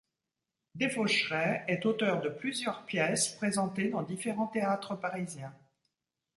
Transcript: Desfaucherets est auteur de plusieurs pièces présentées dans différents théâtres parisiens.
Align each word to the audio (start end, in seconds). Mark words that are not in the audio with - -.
Desfaucherets 0.73 1.63
est 1.67 1.85
auteur 1.85 2.21
de 2.23 2.29
plusieurs 2.29 2.87
pièces 2.87 3.29
présentées 3.35 3.89
dans 3.91 4.01
différents 4.01 4.47
théâtres 4.47 4.95
parisiens. 4.95 5.53